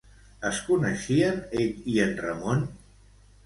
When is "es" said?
0.49-0.61